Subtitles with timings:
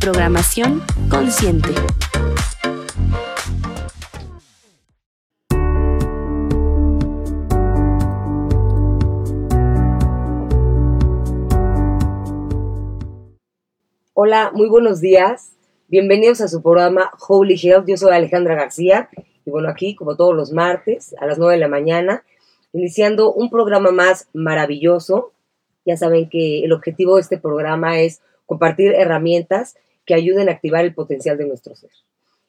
[0.00, 1.70] programación consciente.
[14.14, 15.52] Hola, muy buenos días.
[15.88, 17.86] Bienvenidos a su programa Holy Health.
[17.86, 19.08] Yo soy Alejandra García
[19.44, 22.24] y bueno, aquí como todos los martes a las 9 de la mañana,
[22.72, 25.32] iniciando un programa más maravilloso.
[25.84, 30.84] Ya saben que el objetivo de este programa es compartir herramientas que ayuden a activar
[30.84, 31.90] el potencial de nuestro ser.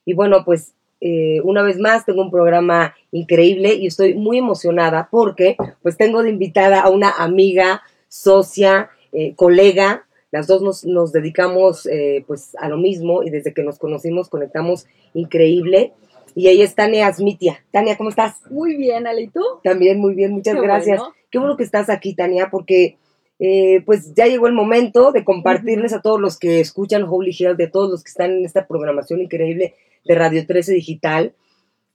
[0.05, 5.09] Y bueno, pues eh, una vez más tengo un programa increíble y estoy muy emocionada
[5.11, 10.07] porque pues tengo de invitada a una amiga, socia, eh, colega.
[10.31, 14.29] Las dos nos, nos dedicamos eh, pues a lo mismo y desde que nos conocimos
[14.29, 15.93] conectamos increíble.
[16.35, 17.63] Y ella es Tania Asmitia.
[17.71, 18.35] Tania, ¿cómo estás?
[18.49, 19.41] Muy bien, Ale, ¿y tú?
[19.63, 21.01] También muy bien, muchas gracias.
[21.31, 22.97] Qué bueno que estás aquí, Tania, porque
[23.39, 27.57] eh, pues ya llegó el momento de compartirles a todos los que escuchan Holy Health,
[27.57, 31.33] de todos los que están en esta programación increíble de Radio 13 Digital,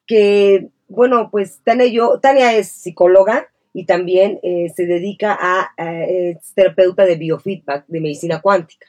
[0.07, 6.53] que, bueno, pues Tania, yo, Tania es psicóloga y también eh, se dedica a, es
[6.55, 8.87] terapeuta de biofeedback, de medicina cuántica.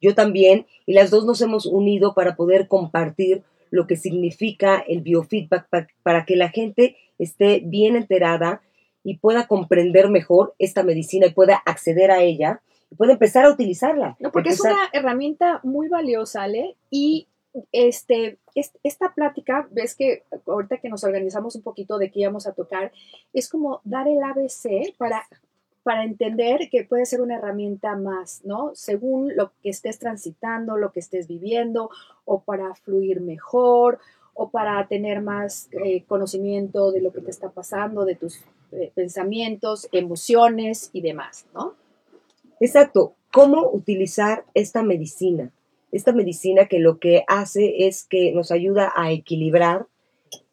[0.00, 5.00] Yo también, y las dos nos hemos unido para poder compartir lo que significa el
[5.00, 5.68] biofeedback,
[6.02, 8.62] para que la gente esté bien enterada
[9.04, 13.50] y pueda comprender mejor esta medicina y pueda acceder a ella y pueda empezar a
[13.50, 14.16] utilizarla.
[14.20, 17.26] No, porque es una herramienta muy valiosa, Ale, y
[17.72, 22.52] este, esta plática, ves que ahorita que nos organizamos un poquito de qué íbamos a
[22.52, 22.92] tocar,
[23.32, 25.26] es como dar el ABC para,
[25.82, 28.72] para entender que puede ser una herramienta más, ¿no?
[28.74, 31.90] Según lo que estés transitando, lo que estés viviendo,
[32.24, 33.98] o para fluir mejor,
[34.34, 38.40] o para tener más eh, conocimiento de lo que te está pasando, de tus
[38.72, 41.74] eh, pensamientos, emociones y demás, ¿no?
[42.60, 43.14] Exacto.
[43.32, 45.50] ¿Cómo utilizar esta medicina?
[45.90, 49.86] Esta medicina que lo que hace es que nos ayuda a equilibrar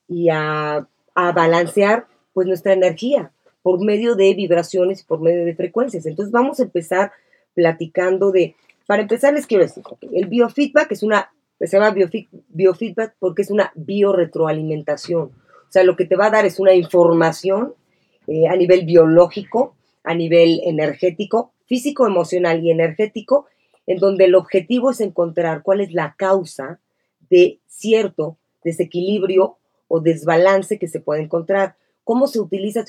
[0.07, 3.31] y a, a balancear pues nuestra energía
[3.61, 6.05] por medio de vibraciones por medio de frecuencias.
[6.05, 7.11] Entonces vamos a empezar
[7.53, 8.55] platicando de,
[8.87, 11.31] para empezar les quiero decir, el biofeedback es una
[11.67, 11.95] se llama
[12.49, 15.21] biofeedback porque es una bioretroalimentación.
[15.23, 17.73] O sea, lo que te va a dar es una información
[18.27, 23.47] eh, a nivel biológico, a nivel energético, físico, emocional y energético,
[23.85, 26.79] en donde el objetivo es encontrar cuál es la causa
[27.29, 31.75] de cierto desequilibrio o desbalance que se puede encontrar.
[32.03, 32.83] ¿Cómo se utiliza?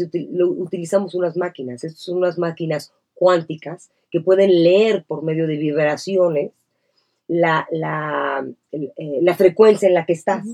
[0.56, 1.84] utilizamos unas máquinas.
[1.84, 6.52] Estas son unas máquinas cuánticas que pueden leer por medio de vibraciones
[7.30, 10.44] la, la, eh, la, frecuencia en la que estás.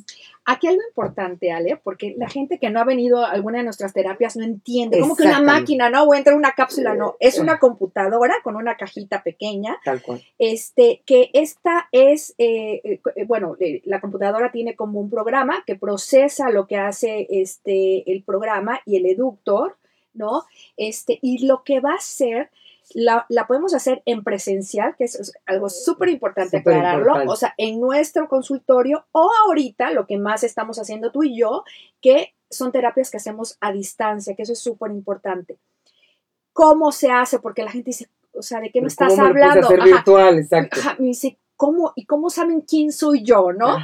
[0.44, 3.94] Aquí algo importante, Ale, porque la gente que no ha venido a alguna de nuestras
[3.94, 5.00] terapias no entiende.
[5.00, 6.02] ¿Cómo que una máquina, no?
[6.02, 7.16] O entra una cápsula, no.
[7.18, 9.78] Es una computadora con una cajita pequeña.
[9.86, 10.22] Tal cual.
[10.38, 16.50] Este, que esta es, eh, eh, bueno, la computadora tiene como un programa que procesa
[16.50, 19.78] lo que hace este, el programa y el eductor,
[20.12, 20.42] ¿no?
[20.76, 22.50] Este, y lo que va a hacer
[22.94, 28.28] la, podemos hacer en presencial, que es algo súper importante aclararlo, o sea, en nuestro
[28.28, 31.64] consultorio o ahorita lo que más estamos haciendo tú y yo,
[32.00, 35.58] que son terapias que hacemos a distancia, que eso es súper importante.
[36.52, 37.38] ¿Cómo se hace?
[37.40, 39.68] Porque la gente dice, o sea, ¿de qué me estás hablando?
[39.68, 40.80] virtual, exacto.
[40.98, 41.92] me dice, ¿cómo?
[41.96, 43.76] ¿Y cómo saben quién soy yo, no?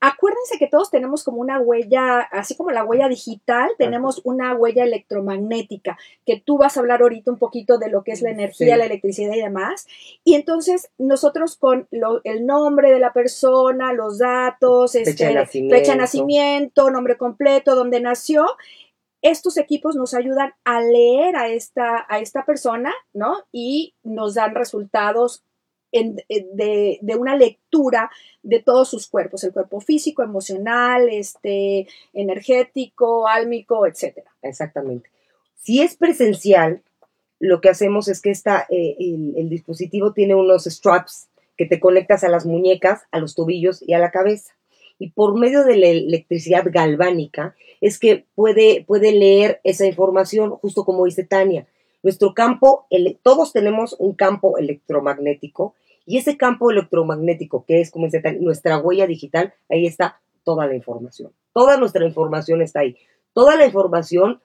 [0.00, 4.84] Acuérdense que todos tenemos como una huella, así como la huella digital, tenemos una huella
[4.84, 8.78] electromagnética, que tú vas a hablar ahorita un poquito de lo que es la energía,
[8.78, 9.86] la electricidad y demás.
[10.24, 11.86] Y entonces nosotros con
[12.24, 15.76] el nombre de la persona, los datos, fecha, este, de nacimiento.
[15.76, 18.46] fecha de nacimiento, nombre completo, dónde nació,
[19.22, 23.44] estos equipos nos ayudan a leer a esta, a esta persona, ¿no?
[23.52, 25.44] Y nos dan resultados
[25.92, 28.10] de, de, una lectura
[28.42, 34.18] de todos sus cuerpos, el cuerpo físico, emocional, este, energético, álmico, etc.
[34.42, 35.10] Exactamente.
[35.56, 36.82] Si es presencial,
[37.38, 42.22] lo que hacemos es que esta, eh, el, dispositivo tiene unos straps que te conectas
[42.22, 44.54] a las muñecas, a los tobillos y a la cabeza.
[44.98, 50.84] y por medio de la electricidad galvánica es que puede, puede leer esa información, justo
[50.84, 51.66] como dice Tania.
[52.02, 52.86] Nuestro campo,
[53.22, 55.74] todos tenemos un campo electromagnético
[56.06, 60.74] y ese campo electromagnético, que es como dice nuestra huella digital, ahí está toda la
[60.74, 61.32] información.
[61.52, 62.96] Toda nuestra información está ahí.
[63.32, 64.40] Toda la información,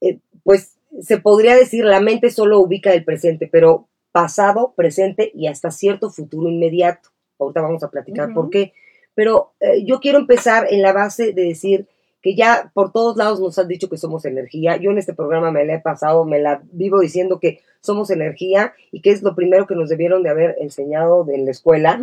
[0.00, 5.46] eh, pues se podría decir, la mente solo ubica el presente, pero pasado, presente y
[5.46, 7.10] hasta cierto futuro inmediato.
[7.38, 8.72] Ahorita vamos a platicar por qué.
[9.14, 11.88] Pero eh, yo quiero empezar en la base de decir
[12.22, 14.76] que ya por todos lados nos han dicho que somos energía.
[14.76, 18.74] Yo en este programa me la he pasado, me la vivo diciendo que somos energía
[18.92, 22.00] y que es lo primero que nos debieron de haber enseñado en la escuela.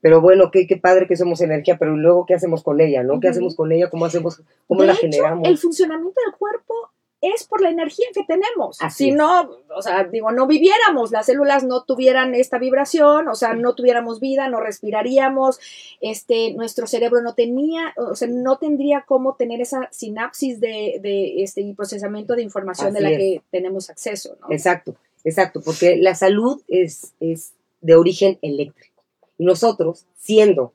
[0.00, 3.20] Pero bueno, qué, qué padre que somos energía, pero luego qué hacemos con ella, ¿no?
[3.20, 3.90] ¿Qué hacemos con ella?
[3.90, 4.42] ¿Cómo hacemos?
[4.66, 5.46] ¿Cómo la generamos?
[5.46, 6.74] El funcionamiento del cuerpo
[7.20, 8.78] es por la energía que tenemos.
[8.90, 13.54] si no, o sea, digo, no viviéramos, las células no tuvieran esta vibración, o sea,
[13.54, 15.60] no tuviéramos vida, no respiraríamos,
[16.00, 21.42] este, nuestro cerebro no tenía, o sea, no tendría cómo tener esa sinapsis de, de
[21.42, 24.46] este procesamiento de información de la que tenemos acceso, ¿no?
[24.50, 27.52] Exacto, exacto, porque la salud es, es
[27.82, 29.02] de origen eléctrico.
[29.36, 30.72] Y nosotros, siendo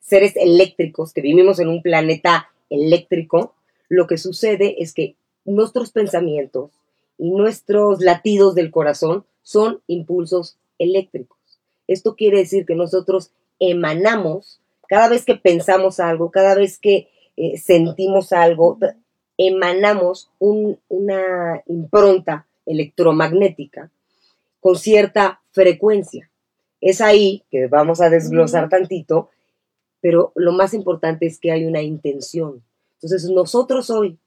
[0.00, 3.54] seres eléctricos que vivimos en un planeta eléctrico,
[3.88, 5.16] lo que sucede es que
[5.54, 6.70] nuestros pensamientos
[7.18, 11.38] y nuestros latidos del corazón son impulsos eléctricos.
[11.86, 17.56] Esto quiere decir que nosotros emanamos, cada vez que pensamos algo, cada vez que eh,
[17.58, 18.78] sentimos algo,
[19.36, 23.90] emanamos una impronta electromagnética
[24.60, 26.30] con cierta frecuencia.
[26.80, 29.30] Es ahí que vamos a desglosar tantito,
[30.00, 32.62] pero lo más importante es que hay una intención.
[32.94, 34.18] Entonces nosotros hoy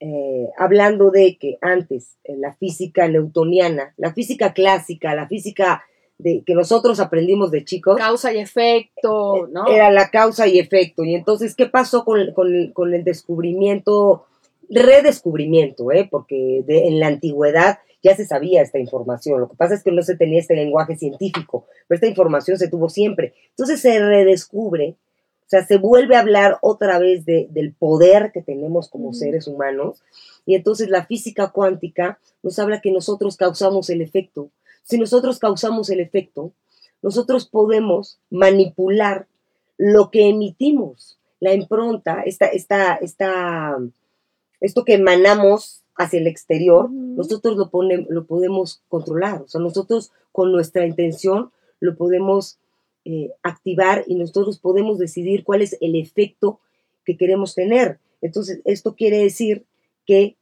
[0.00, 5.82] eh, hablando de que antes en la física newtoniana, la física clásica, la física
[6.18, 7.96] de, que nosotros aprendimos de chicos.
[7.96, 9.66] Causa y efecto, eh, ¿no?
[9.66, 11.04] Era la causa y efecto.
[11.04, 14.26] Y entonces, ¿qué pasó con, con, el descubrimiento,
[14.68, 16.06] redescubrimiento, eh?
[16.10, 19.40] porque en la antigüedad ya se sabía esta información.
[19.40, 22.68] Lo que pasa es que no se tenía este lenguaje científico, pero esta información se
[22.68, 23.34] tuvo siempre.
[23.50, 24.96] Entonces se redescubre
[25.48, 30.02] o sea, se vuelve a hablar otra vez del poder que tenemos como seres humanos.
[30.44, 34.50] Y entonces la física cuántica nos habla que nosotros causamos el efecto.
[34.82, 36.52] Si nosotros causamos el efecto,
[37.00, 39.26] nosotros podemos manipular
[39.78, 43.78] lo que emitimos, la impronta, esta, esta, esta,
[44.60, 47.70] esto que emanamos hacia el exterior, nosotros lo,
[48.10, 49.40] lo podemos controlar.
[49.40, 52.58] O sea, nosotros con nuestra intención lo podemos
[53.10, 56.60] eh, activar y nosotros podemos decidir cuál es el efecto
[57.06, 58.00] que queremos tener.
[58.20, 59.64] Entonces, esto quiere decir
[60.04, 60.36] que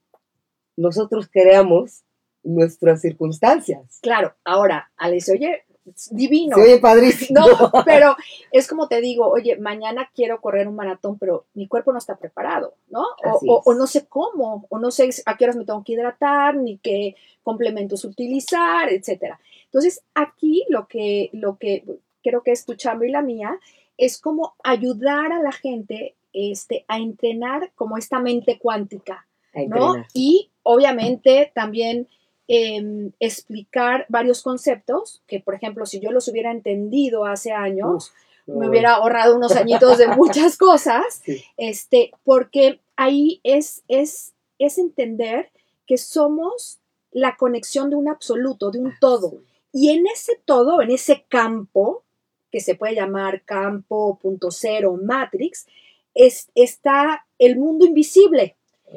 [0.77, 2.03] nosotros creamos
[2.43, 4.01] nuestras circunstancias.
[4.03, 5.63] Claro, ahora, Alex, oye,
[6.11, 6.57] divino.
[6.57, 7.39] oye padrísimo.
[7.39, 8.17] No, pero
[8.51, 12.17] es como te digo, oye, mañana quiero correr un maratón, pero mi cuerpo no está
[12.17, 13.05] preparado, ¿no?
[13.47, 16.57] O, o, no sé cómo, o no sé a qué horas me tengo que hidratar,
[16.57, 17.15] ni qué
[17.45, 19.39] complementos utilizar, etcétera.
[19.67, 21.85] Entonces, aquí lo que, lo que
[22.27, 23.59] creo que es tu chamba y la mía,
[23.97, 29.27] es como ayudar a la gente este, a entrenar como esta mente cuántica,
[29.69, 29.95] ¿no?
[30.13, 32.09] Y obviamente también
[32.49, 38.13] em, explicar varios conceptos que, por ejemplo, si yo los hubiera entendido hace años,
[38.47, 41.23] me hubiera ahorrado unos añitos de muchas cosas,
[41.57, 45.51] este, porque ahí es, es, es entender
[45.87, 46.81] que somos
[47.13, 49.41] la conexión de un absoluto, de un todo.
[49.73, 52.05] Y en ese todo, en ese campo,
[52.51, 55.67] que se puede llamar campo punto cero matrix,
[56.15, 58.57] es, está el mundo invisible.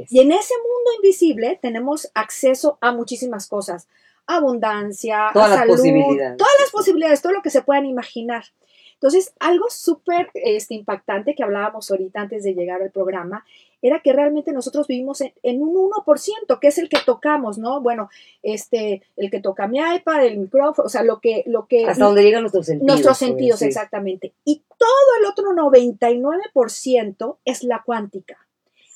[0.10, 3.88] Y en ese mundo invisible tenemos acceso a muchísimas cosas.
[4.28, 6.38] Abundancia, todas salud, las posibilidades.
[6.38, 8.46] todas las posibilidades, todo lo que se puedan imaginar.
[8.94, 13.46] Entonces, algo súper este, impactante que hablábamos ahorita antes de llegar al programa
[13.82, 17.82] era que realmente nosotros vivimos en, un 1%, que es el que tocamos, ¿no?
[17.82, 18.10] Bueno,
[18.44, 21.44] este, el que toca mi iPad, el micrófono, o sea, lo que...
[21.46, 22.88] Lo que Hasta donde llegan nuestros sentidos.
[22.88, 24.34] Nuestros sentidos, exactamente.
[24.46, 28.38] Y todo el otro 99% es la cuántica.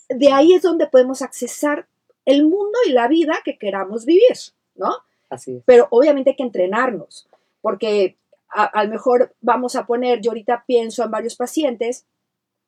[0.10, 1.88] De ahí es donde podemos accesar
[2.25, 4.38] el mundo y la vida que queramos vivir,
[4.75, 4.92] ¿no?
[5.30, 5.63] Así es.
[5.66, 7.28] Pero obviamente hay que entrenarnos,
[7.62, 8.18] porque
[8.54, 12.06] a, lo mejor vamos a poner, yo ahorita pienso en varios pacientes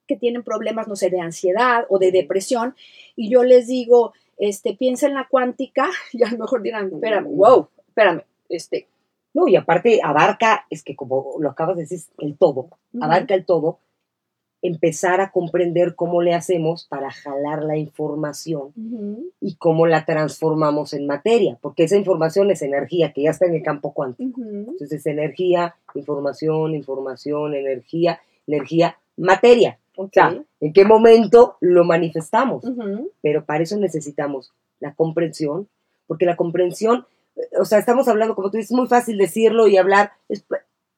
[0.08, 2.76] que tienen problemas, no sé, de ansiedad o de depresión,
[3.16, 7.28] y yo les digo, este, piensa en la cuántica, y a lo mejor dirán, espérame,
[7.36, 8.88] wow, espérame, este.
[9.34, 12.70] No, y aparte abarca, es que como lo acabas de decir, el todo,
[13.02, 13.80] abarca el todo,
[14.62, 18.74] empezar a comprender cómo le hacemos para jalar la información
[19.40, 23.56] y cómo la transformamos en materia, porque esa información es energía que ya está en
[23.56, 24.42] el campo cuántico.
[24.42, 29.80] Entonces, energía, información, información, energía, energía materia.
[29.98, 30.30] O sea,
[30.62, 32.64] ¿en qué momento lo manifestamos?
[33.22, 35.68] Pero para eso necesitamos la comprensión,
[36.08, 39.68] porque la comprensión, eh, o sea, estamos hablando, como tú dices, es muy fácil decirlo
[39.68, 40.46] y hablar, es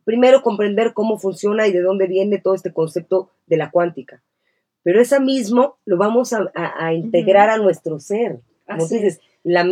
[0.03, 4.21] primero comprender cómo funciona y de dónde viene todo este concepto de la cuántica.
[4.83, 8.39] Pero esa mismo lo vamos a, a- a integrar a nuestro ser.
[8.65, 9.63] Como Así dices, la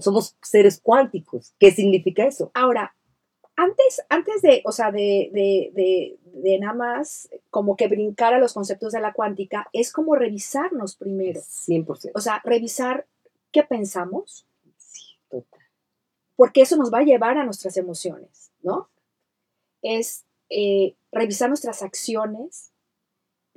[0.00, 1.52] somos seres cuánticos.
[1.58, 2.50] ¿Qué significa eso?
[2.54, 2.94] Ahora,
[3.56, 8.38] antes, antes de, o sea, de, de, de, de nada más como que brincar a
[8.38, 11.40] los conceptos de la cuántica, es como revisarnos primero.
[11.40, 12.10] 100%.
[12.14, 13.06] O sea, revisar
[13.52, 14.46] qué pensamos,
[14.76, 15.60] Sí, total.
[16.36, 18.88] porque eso nos va a llevar a nuestras emociones, ¿no?
[19.82, 22.72] Es eh, revisar nuestras acciones,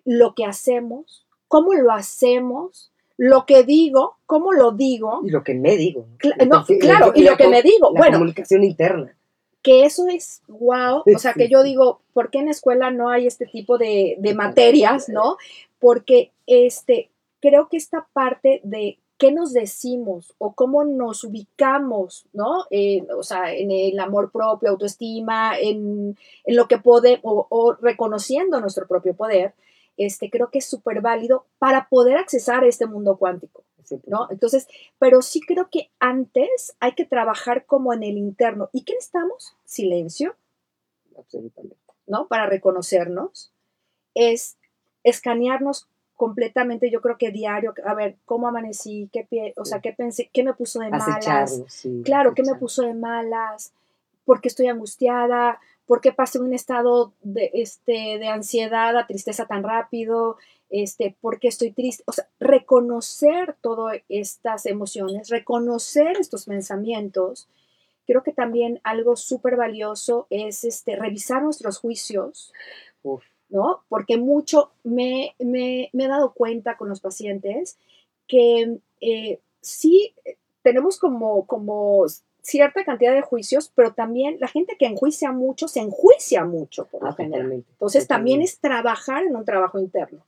[0.05, 5.21] lo que hacemos, cómo lo hacemos, lo que digo, cómo lo digo.
[5.25, 6.07] Y lo que me digo.
[6.19, 7.91] Cla- no, claro, la- y lo que me digo.
[7.93, 9.17] La Bueno, comunicación interna.
[9.67, 13.09] Que eso es wow, o sea, que yo digo, ¿por qué en la escuela no
[13.09, 15.35] hay este tipo de, de materias, no?
[15.77, 17.09] Porque este,
[17.41, 22.63] creo que esta parte de qué nos decimos o cómo nos ubicamos, ¿no?
[22.69, 27.73] Eh, o sea, en el amor propio, autoestima, en, en lo que podemos, o, o
[27.73, 29.53] reconociendo nuestro propio poder,
[29.97, 33.65] este, creo que es súper válido para poder accesar a este mundo cuántico.
[33.89, 34.01] 100%.
[34.07, 34.27] ¿no?
[34.29, 34.67] Entonces,
[34.99, 38.69] pero sí creo que antes hay que trabajar como en el interno.
[38.73, 39.55] ¿Y qué necesitamos?
[39.65, 40.35] Silencio,
[41.17, 41.77] Absolutamente.
[42.05, 42.27] ¿no?
[42.27, 43.51] Para reconocernos.
[44.13, 44.57] Es
[45.03, 49.07] escanearnos completamente, yo creo que diario, a ver, ¿cómo amanecí?
[49.13, 50.29] ¿Qué pie, o sea, qué pensé?
[50.33, 51.61] ¿Qué me puso de malas?
[51.67, 53.71] Sí, Claro, ¿qué me puso de malas?
[54.25, 55.59] ¿Por qué estoy angustiada?
[55.85, 60.37] ¿Por qué pasé un estado de, este, de ansiedad a tristeza tan rápido?
[60.69, 62.03] Este, ¿Por qué estoy triste?
[62.07, 67.47] O sea, reconocer todas estas emociones, reconocer estos pensamientos.
[68.05, 72.53] Creo que también algo súper valioso es este, revisar nuestros juicios,
[73.03, 73.83] Uf, ¿no?
[73.89, 77.77] Porque mucho me, me- me he dado cuenta con los pacientes
[78.27, 82.05] que eh, sí eh, tenemos como, como
[82.41, 87.03] cierta cantidad de juicios, pero también la gente que enjuicia mucho, se enjuicia mucho por
[87.03, 87.39] lo ah, general.
[87.39, 90.23] totalmente, Entonces también es trabajar en un trabajo interno,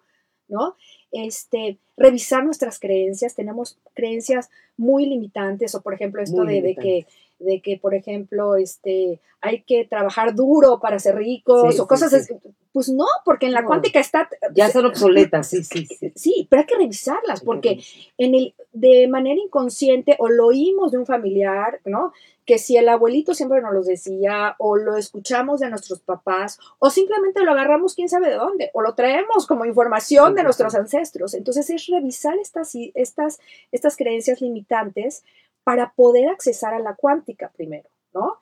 [0.50, 0.76] ¿no?
[1.12, 7.08] Este, revisar nuestras creencias, tenemos creencias muy limitantes, o por ejemplo esto de, de que,
[7.40, 11.88] de que, por ejemplo, este, hay que trabajar duro para ser ricos, Sí, o sí,
[11.88, 12.18] cosas sí.
[12.18, 12.34] así.
[12.72, 13.68] Pues no, porque en la No.
[13.68, 14.30] cuántica está...
[14.54, 16.12] Ya son obsoletas, sí, sí, sí.
[16.16, 17.80] Sí, pero hay que revisarlas, porque
[18.18, 22.14] en el, de manera inconsciente o lo oímos de un familiar, ¿no?
[22.50, 26.90] Que si el abuelito siempre nos lo decía, o lo escuchamos de nuestros papás, o
[26.90, 31.36] simplemente lo agarramos quién sabe de dónde, o lo traemos como información de nuestros ancestros.
[31.36, 33.40] Entonces es revisar estas, estas,
[33.72, 35.24] estas creencias limitantes
[35.64, 38.40] para poder accesar a la cuántica primero, ¿no?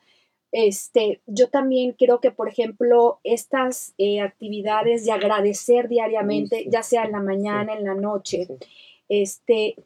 [0.52, 6.68] Este, yo también creo que, por ejemplo, estas eh, actividades de agradecer diariamente, sí.
[6.70, 8.48] ya sea en la mañana, en la noche,
[9.10, 9.76] este,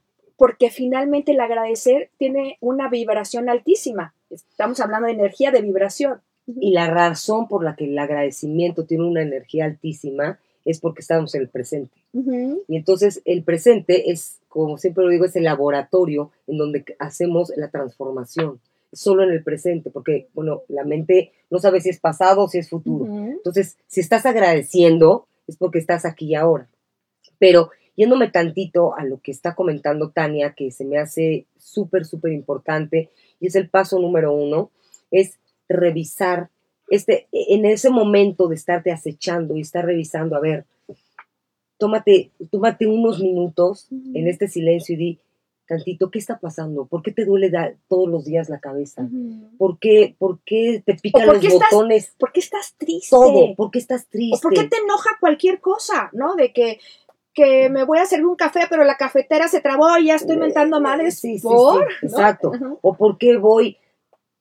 [0.43, 4.13] porque finalmente el agradecer tiene una vibración altísima.
[4.29, 6.21] Estamos hablando de energía de vibración.
[6.49, 11.33] Y la razón por la que el agradecimiento tiene una energía altísima es porque estamos
[11.37, 11.95] en el presente.
[12.67, 17.53] Y entonces el presente es, como siempre lo digo, es el laboratorio en donde hacemos
[17.55, 18.59] la transformación.
[18.93, 22.59] Solo en el presente, porque, bueno, la mente no sabe si es pasado o si
[22.59, 23.05] es futuro.
[23.05, 23.27] ujú.
[23.27, 26.69] Entonces, si estás agradeciendo, es porque estás aquí y ahora.
[27.39, 32.33] Pero yéndome tantito a lo que está comentando Tania, que se me hace súper, súper
[32.33, 34.71] importante, y es el paso número uno,
[35.11, 36.51] es revisar,
[36.89, 40.67] este, en ese momento de estarte acechando y estar revisando, a ver,
[41.79, 45.19] tómate, tómate unos minutos en este silencio y di,
[45.67, 46.87] tantito, ¿qué está pasando?
[46.87, 47.51] ¿Por qué te duele
[47.89, 49.09] todos los días la cabeza?
[49.59, 52.15] ¿Por qué, por qué te pican los estás botones?
[52.19, 53.09] ¿Por qué estás triste?
[53.11, 54.39] Todo, ¿por qué estás ¿O triste?
[54.43, 56.11] por qué te enoja cualquier cosa?
[56.13, 56.37] ¿No?
[56.37, 56.79] De que,
[57.35, 60.37] que me voy a servir un café, pero la cafetera se trabó y ya estoy
[60.37, 61.19] mentando madres.
[61.19, 61.83] Sí, sí, ¿Por?
[61.89, 62.09] sí, ¿No?
[62.09, 62.53] exacto.
[62.83, 63.79] ¿O por qué voy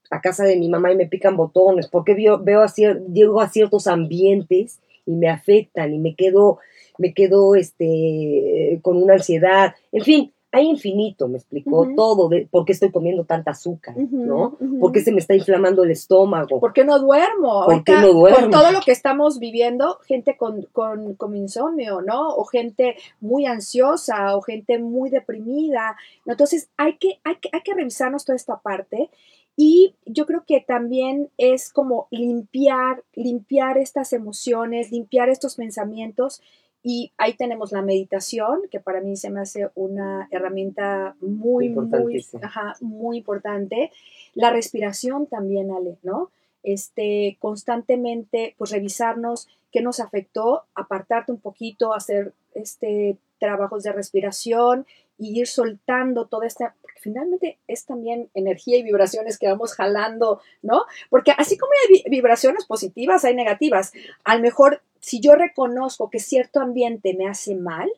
[0.10, 1.88] a casa de mi mamá y me pican botones?
[1.88, 6.16] ¿Por qué veo, veo a cier- llego a ciertos ambientes y me afectan y me
[6.16, 6.60] quedo,
[6.98, 9.74] me quedo este, con una ansiedad?
[9.92, 14.58] En fin, hay infinito, me explicó todo de por qué estoy comiendo tanta azúcar, ¿no?
[14.60, 14.80] ujú.
[14.80, 16.60] ¿Por qué se me está inflamando el estómago?
[16.60, 17.64] ¿Por qué no duermo?
[17.66, 18.38] ¿Por qué no duermo?
[18.38, 22.36] Con todo lo que estamos viviendo, gente con, con, con insomnio, ¿no?
[22.36, 25.96] O gente muy ansiosa, o gente muy deprimida.
[26.26, 29.10] Entonces, hay que, hay, que, hay que revisarnos toda esta parte.
[29.56, 36.42] Y yo creo que también es como limpiar, limpiar estas emociones, limpiar estos pensamientos.
[36.84, 42.26] Y ahí tenemos la meditación, que para mí se me hace una herramienta muy, muy,
[42.42, 43.92] ajá, muy importante.
[44.34, 46.32] La respiración también, Ale, ¿no?
[46.64, 54.86] este, constantemente, pues revisarnos qué nos afectó, apartarte un poquito, hacer este, trabajos de respiración
[55.18, 60.42] y ir soltando toda esta, porque finalmente es también energía y vibraciones que vamos jalando,
[60.62, 60.84] ¿no?
[61.10, 63.94] Porque así como hay vibraciones positivas, hay negativas.
[64.24, 67.92] A lo mejor, si yo reconozco que cierto ambiente me hace mal,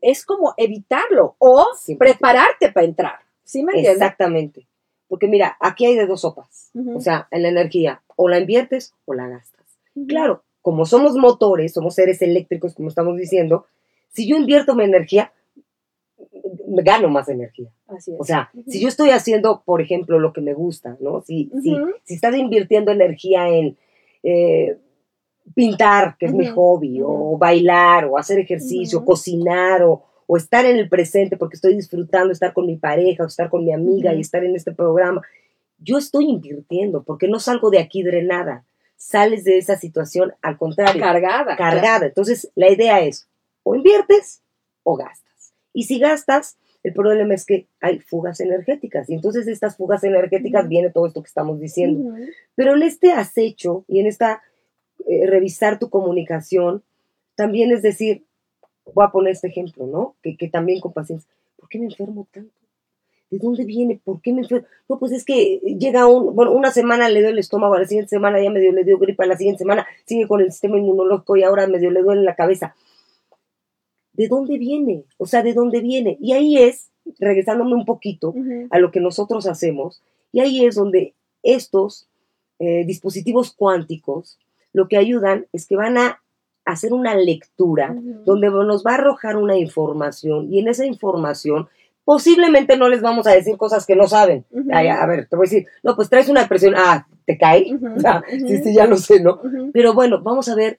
[0.00, 1.66] es como evitarlo o
[1.98, 3.18] prepararte para entrar.
[3.42, 3.94] ¿Sí me entiendes?
[3.94, 4.68] Exactamente.
[5.08, 6.70] Porque mira, aquí hay de dos sopas.
[6.94, 9.78] O sea, en la energía, o la inviertes o la gastas.
[10.06, 13.66] Claro, como somos motores, somos seres eléctricos, como estamos diciendo,
[14.08, 15.32] si yo invierto mi energía,
[16.66, 17.70] gano más energía.
[17.86, 18.20] Así es.
[18.20, 21.22] O sea, si yo estoy haciendo, por ejemplo, lo que me gusta, ¿no?
[21.22, 23.78] Si, si, si estás invirtiendo energía en
[24.22, 24.78] eh,
[25.54, 30.76] pintar, que es mi hobby, o bailar, o hacer ejercicio, cocinar, o, o, estar en
[30.76, 34.20] el presente porque estoy disfrutando estar con mi pareja, o estar con mi amiga y
[34.20, 35.22] estar en este programa,
[35.78, 38.64] yo estoy invirtiendo porque no salgo de aquí drenada
[38.96, 41.00] sales de esa situación al contrario.
[41.00, 41.56] Cargada.
[41.56, 42.06] Cargada.
[42.06, 43.28] Entonces, la idea es,
[43.62, 44.42] o inviertes
[44.82, 45.52] o gastas.
[45.72, 49.10] Y si gastas, el problema es que hay fugas energéticas.
[49.10, 52.14] Y entonces de estas fugas energéticas viene todo esto que estamos diciendo.
[52.54, 54.42] Pero en este acecho y en esta
[55.06, 56.82] eh, revisar tu comunicación,
[57.34, 58.24] también es decir,
[58.84, 60.16] voy a poner este ejemplo, ¿no?
[60.22, 62.56] Que, que también con paciencia, ¿por qué me enfermo tanto?
[63.30, 64.00] ¿de dónde viene?
[64.02, 64.66] ¿Por qué me enfermo?
[64.88, 67.86] No, pues es que llega un, bueno, una semana le dio el estómago, a la
[67.86, 70.78] siguiente semana ya medio le dio gripa, a la siguiente semana sigue con el sistema
[70.78, 72.74] inmunológico y ahora medio le duele la cabeza.
[74.12, 75.04] ¿De dónde viene?
[75.18, 76.16] O sea, ¿de dónde viene?
[76.20, 78.34] Y ahí es, regresándome un poquito
[78.70, 82.08] a lo que nosotros hacemos, y ahí es donde estos
[82.58, 84.38] eh, dispositivos cuánticos
[84.76, 86.20] lo que ayudan es que van a
[86.66, 91.66] hacer una lectura donde nos va a arrojar una información y en esa información
[92.04, 94.44] posiblemente no les vamos a decir cosas que no saben.
[94.70, 97.64] a ver, te voy a decir, no, pues traes una depresión, ah, te cae,
[98.46, 99.40] sí, sí, ya lo sé, ¿no?
[99.72, 100.78] Pero bueno, vamos a ver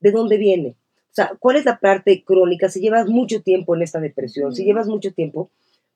[0.00, 0.74] de dónde viene.
[1.10, 2.70] O sea, ¿cuál es la parte crónica?
[2.70, 5.50] Si llevas mucho tiempo en esta depresión, si llevas mucho tiempo,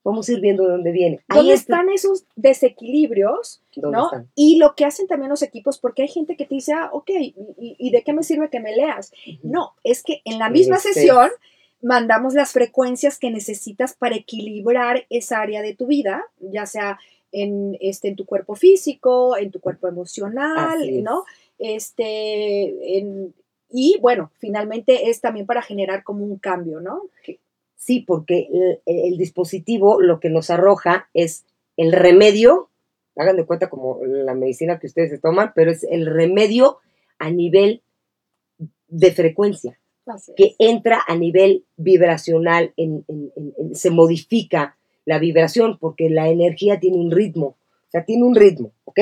[0.05, 1.21] vamos a ir viendo de dónde viene.
[1.29, 3.63] ¿Dónde están esos desequilibrios?
[3.77, 4.11] ¿no?
[4.35, 7.11] Y lo que hacen también los equipos, porque hay gente que te dice, ah, ok,
[7.59, 9.13] ¿y, de qué me sirve que me leas?
[9.43, 11.31] No, es que en la misma sesión
[11.83, 16.99] mandamos las frecuencias que necesitas para equilibrar esa área de tu vida, ya sea
[17.33, 21.25] en, este, en tu cuerpo físico, en tu cuerpo emocional, ¿no?
[21.59, 22.75] Este,
[23.73, 27.03] y bueno, finalmente es también para generar como un cambio, ¿no?
[27.81, 32.69] Sí, porque el, el dispositivo lo que nos arroja es el remedio,
[33.17, 36.79] hagan de cuenta como la medicina que ustedes se toman, pero es el remedio
[37.19, 37.83] a nivel
[38.89, 39.81] de frecuencia
[40.37, 42.75] que entra a nivel vibracional,
[43.73, 48.73] se modifica la vibración porque la energía tiene un ritmo, o sea, tiene un ritmo,
[48.85, 49.01] ¿ok?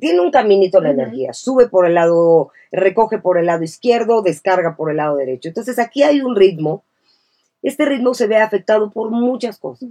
[0.00, 4.76] tiene un caminito la energía, sube por el lado, recoge por el lado izquierdo, descarga
[4.76, 5.48] por el lado derecho.
[5.48, 6.84] Entonces aquí hay un ritmo.
[7.62, 9.88] Este ritmo se ve afectado por muchas cosas.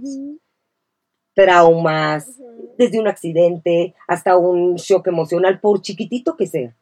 [1.34, 2.38] Traumas,
[2.76, 6.76] desde un accidente hasta un shock emocional, por chiquitito que sea,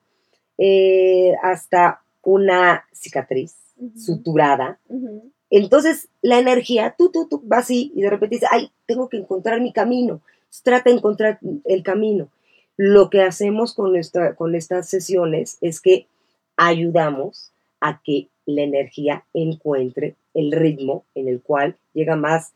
[0.58, 3.56] eh, hasta una cicatriz
[3.96, 4.78] suturada.
[5.48, 9.16] Entonces, la energía, tú, tú, tú, va así y de repente dice, ay, tengo que
[9.16, 10.20] encontrar mi camino.
[10.62, 12.28] trata de encontrar el camino.
[12.76, 13.92] Lo que hacemos con,
[14.36, 16.06] con estas sesiones es que
[16.56, 22.52] ayudamos a que la energía encuentre el ritmo en el cual llega más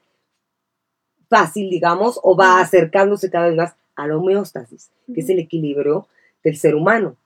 [1.29, 6.07] fácil, digamos, o va acercándose cada vez más a la homeostasis, que es el equilibrio
[6.43, 7.17] del ser humano.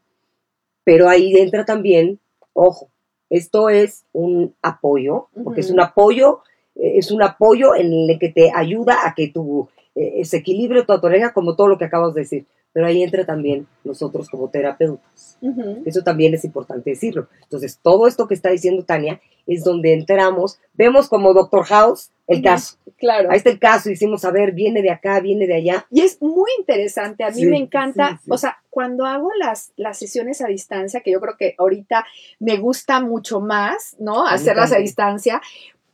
[0.84, 2.18] Pero ahí entra también
[2.60, 2.88] Ojo,
[3.30, 6.40] esto es un apoyo, porque es un apoyo,
[6.74, 10.84] eh, es un apoyo en el que te ayuda a que tu eh, ese equilibrio,
[10.84, 12.46] tu autoridad, como todo lo que acabas de decir.
[12.78, 15.36] Pero ahí entra también nosotros como terapeutas.
[15.84, 17.26] Eso también es importante decirlo.
[17.42, 22.40] Entonces, todo esto que está diciendo Tania es donde entramos, vemos como Doctor House el
[22.40, 22.76] caso.
[22.96, 23.32] Claro.
[23.32, 25.88] Ahí está el caso, hicimos a ver, viene de acá, viene de allá.
[25.90, 30.40] Y es muy interesante, a mí me encanta, o sea, cuando hago las, las sesiones
[30.40, 32.06] a distancia, que yo creo que ahorita
[32.38, 34.24] me gusta mucho más, ¿no?
[34.24, 35.42] Hacerlas a distancia,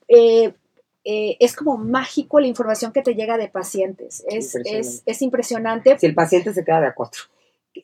[0.07, 0.53] eh,
[1.05, 4.25] eh, es como mágico la información que te llega de pacientes.
[4.27, 5.03] Es impresionante.
[5.07, 5.99] Es, impresionante.
[5.99, 7.23] Si el paciente se queda de a cuatro.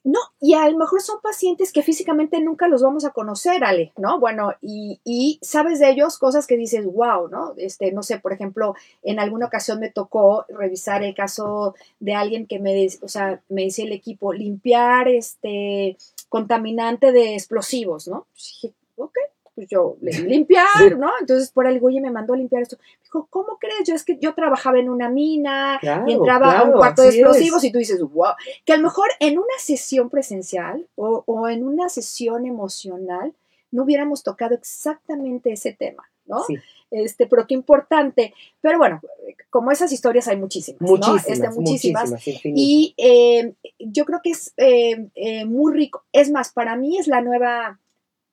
[0.04, 3.92] No, y a lo mejor son pacientes que físicamente nunca los vamos a conocer, Ale,
[3.96, 4.20] ¿no?
[4.20, 7.54] Bueno, y, y, sabes de ellos cosas que dices, wow, ¿no?
[7.56, 12.46] Este, no sé, por ejemplo, en alguna ocasión me tocó revisar el caso de alguien
[12.46, 15.96] que me, o sea, me decía el equipo, limpiar este
[16.28, 18.26] contaminante de explosivos, ¿no?
[18.36, 19.16] Dije, ok,
[19.60, 21.10] pues yo le di limpiar, ¿no?
[21.20, 22.78] Entonces por algo, oye, me mandó a limpiar esto.
[23.02, 23.86] Dijo, ¿cómo crees?
[23.86, 27.62] Yo es que yo trabajaba en una mina y entraba a un cuarto de explosivos
[27.64, 28.32] y tú dices, wow,
[28.64, 33.34] que a lo mejor en una sesión presencial o, o en una sesión emocional
[33.70, 36.42] no hubiéramos tocado exactamente ese tema, ¿no?
[36.44, 36.56] Sí.
[36.90, 38.34] Este, pero qué importante.
[38.60, 39.00] Pero bueno,
[39.48, 41.34] como esas historias hay muchísimas, muchísimas ¿no?
[41.34, 42.14] Este, muchísimas.
[42.44, 46.04] y eh, yo creo que es eh, eh, muy rico.
[46.12, 47.78] Es más, para mí es la nueva,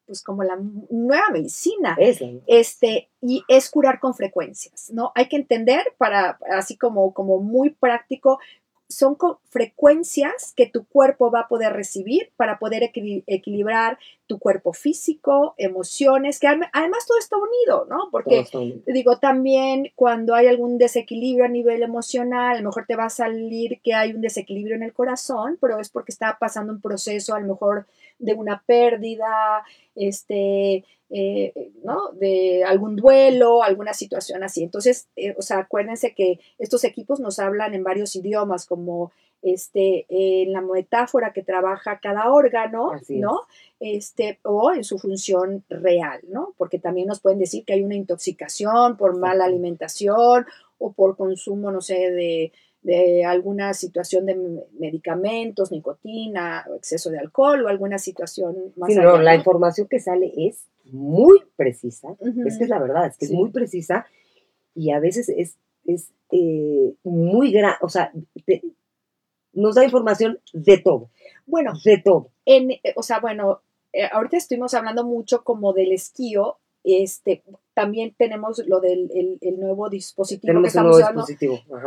[0.08, 0.58] pues como la
[0.90, 1.96] nueva medicina.
[2.00, 5.12] Es este, y es curar con frecuencias, ¿no?
[5.14, 8.40] Hay que entender para, así como, como muy práctico,
[8.90, 9.18] son
[9.50, 16.40] frecuencias que tu cuerpo va a poder recibir para poder equilibrar tu cuerpo físico, emociones,
[16.40, 18.10] que además todo está unido, ¿no?
[18.12, 18.46] Porque
[18.88, 23.10] digo, también cuando hay algún desequilibrio a nivel emocional, a lo mejor te va a
[23.10, 27.36] salir que hay un desequilibrio en el corazón, pero es porque está pasando un proceso
[27.36, 27.88] a lo mejor
[28.20, 29.64] de una pérdida,
[29.96, 32.12] este, eh, ¿no?
[32.14, 34.64] De algún duelo, alguna situación así.
[34.64, 40.06] Entonces, eh, o sea, acuérdense que estos equipos nos hablan en varios idiomas, como este,
[40.10, 43.42] en la metáfora que trabaja cada órgano, ¿no?
[43.80, 46.54] Este, o en su función real, ¿no?
[46.58, 50.46] Porque también nos pueden decir que hay una intoxicación por mala alimentación
[50.80, 52.52] o por consumo, no sé, de,
[52.88, 58.88] de alguna situación de medicamentos, nicotina, o exceso de alcohol o alguna situación más.
[58.90, 63.18] Sí, no, la información que sale es muy precisa, es que es la verdad, es
[63.18, 64.08] que es muy precisa
[64.74, 68.14] y a veces es, es eh, muy grande, o sea,
[69.52, 71.10] nos da información de todo.
[71.46, 72.30] Bueno, de todo.
[72.46, 73.60] En, eh, o sea, bueno,
[73.92, 77.44] eh, ahorita estuvimos hablando mucho como del esquío, este,
[77.78, 81.24] también tenemos lo del el, nuevo dispositivo que estamos usando,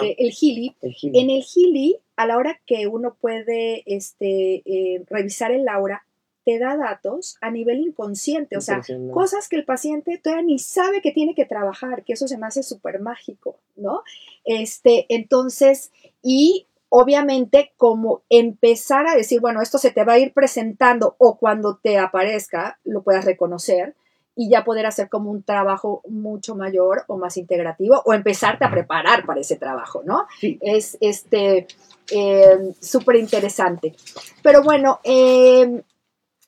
[0.01, 0.77] el Healy.
[1.03, 6.07] En el Healy, a la hora que uno puede este, eh, revisar el aura,
[6.45, 11.03] te da datos a nivel inconsciente, o sea, cosas que el paciente todavía ni sabe
[11.03, 14.05] que tiene que trabajar, que eso se me hace súper mágico, ¿no?
[14.45, 15.91] Este, entonces,
[16.23, 21.37] y obviamente como empezar a decir, bueno, esto se te va a ir presentando o
[21.37, 23.97] cuando te aparezca, lo puedas reconocer,
[24.41, 28.71] y ya poder hacer como un trabajo mucho mayor o más integrativo o empezarte a
[28.71, 30.27] preparar para ese trabajo, ¿no?
[30.41, 31.67] Es este
[32.11, 33.95] eh, súper interesante.
[34.43, 35.83] Pero bueno, eh,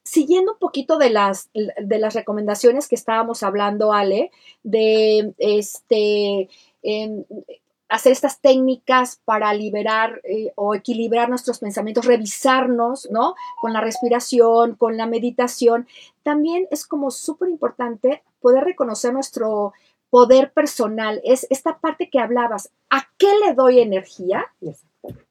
[0.03, 4.31] siguiendo un poquito de las, de las recomendaciones que estábamos hablando, Ale,
[4.63, 6.49] de este,
[6.83, 7.25] em,
[7.93, 13.35] hacer estas técnicas para liberar eh, o equilibrar nuestros pensamientos, revisarnos, ¿no?
[13.61, 15.87] Con la respiración, con la meditación.
[16.23, 19.75] También es como súper importante poder reconocer nuestro
[20.09, 21.21] poder personal.
[21.23, 22.71] Es esta parte que hablabas.
[22.89, 24.47] ¿A qué le doy energía?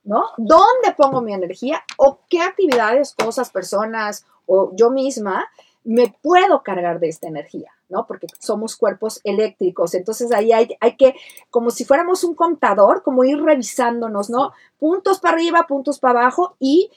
[0.04, 0.26] ¿No?
[0.38, 1.84] ¿Dónde pongo mi energía?
[1.98, 5.50] ¿O qué actividades, cosas, personas o yo misma
[5.84, 7.72] me puedo cargar de esta energía?
[7.92, 8.08] ¿No?
[8.08, 9.94] Porque somos cuerpos eléctricos.
[9.94, 11.16] Entonces ahí hay, hay, que,
[11.50, 14.54] como si fuéramos un contador, como ir revisándonos, ¿no?
[14.80, 16.90] Puntos para arriba, puntos para abajo y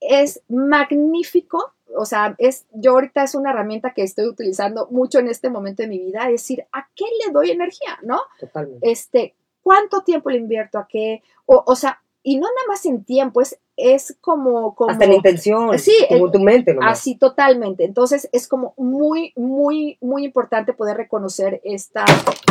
[0.00, 1.72] es magnífico.
[1.96, 5.82] O sea, es, yo ahorita es una herramienta que estoy utilizando mucho en este momento
[5.82, 7.98] de mi vida, es decir, ¿a qué le doy energía?
[8.02, 8.20] ¿No?
[8.40, 8.90] Totalmente.
[8.90, 11.22] Este, ¿cuánto tiempo le invierto a qué?
[11.46, 14.90] O, o sea, y no nada más en tiempo, es, es como, como...
[14.90, 16.76] Hasta la intención, sí, como tu mente.
[16.82, 17.84] Así, totalmente.
[17.84, 22.04] Entonces, es como muy, muy, muy importante poder reconocer esta,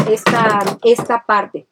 [0.09, 1.65] esta, esta parte.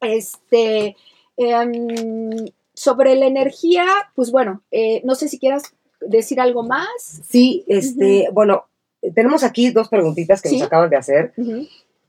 [0.00, 0.96] Este,
[1.36, 7.22] em, sobre la energía, pues bueno, eh, no sé si quieras decir algo más.
[7.28, 8.66] Sí, este, bueno,
[9.14, 11.32] tenemos aquí dos preguntitas que nos acaban de hacer.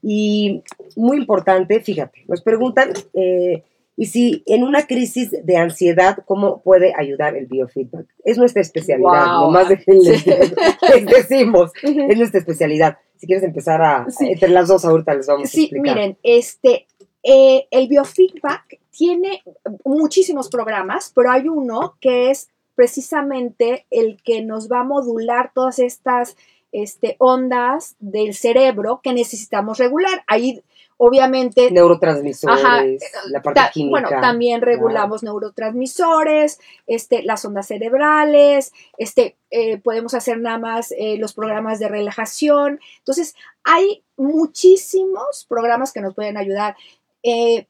[0.04, 0.64] Y
[0.96, 2.94] muy importante, fíjate, nos preguntan...
[3.14, 3.64] Eh,
[4.00, 8.06] y si en una crisis de ansiedad, ¿cómo puede ayudar el biofeedback?
[8.24, 13.00] Es nuestra especialidad, nomás de, les, decimos, es nuestra especialidad.
[13.16, 15.80] Si quieres empezar a, entre las dos ahorita les vamos a explicar.
[15.82, 16.86] Sí, miren, este,
[17.24, 19.42] eh, el biofeedback tiene
[19.84, 25.80] muchísimos programas, pero hay uno que es precisamente el que nos va a modular todas
[25.80, 26.38] estas
[26.72, 30.24] este, ondas del cerebro que necesitamos regular.
[30.28, 30.62] Ahí
[30.98, 31.70] Obviamente.
[31.72, 34.02] Neurotransmisores, la parte química.
[34.02, 41.18] Bueno, también regulamos neurotransmisores, este, las ondas cerebrales, este, eh, podemos hacer nada más eh,
[41.20, 42.80] los programas de relajación.
[42.98, 46.76] Entonces, hay muchísimos programas que nos pueden ayudar.
[47.22, 47.68] Eh,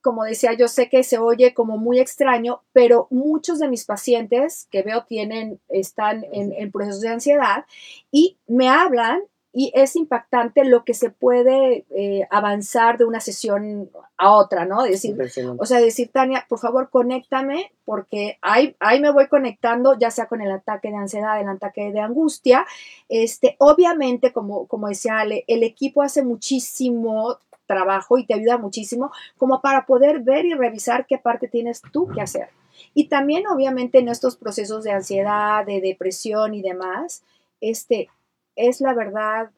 [0.00, 4.66] como decía, yo sé que se oye como muy extraño, pero muchos de mis pacientes
[4.70, 7.66] que veo tienen, están en, en procesos de ansiedad
[8.10, 9.20] y me hablan
[9.52, 14.82] y es impactante lo que se puede eh, avanzar de una sesión a otra, ¿no?
[14.82, 15.16] Decir,
[15.58, 20.26] o sea, decir, Tania, por favor, conéctame, porque ahí, ahí me voy conectando, ya sea
[20.26, 22.66] con el ataque de ansiedad, el ataque de angustia.
[23.08, 29.12] Este, obviamente, como, como decía Ale, el equipo hace muchísimo trabajo y te ayuda muchísimo
[29.36, 32.48] como para poder ver y revisar qué parte tienes tú que hacer.
[32.94, 37.22] Y también, obviamente, en estos procesos de ansiedad, de depresión y demás,
[37.60, 38.08] este,
[38.58, 39.50] es la verdad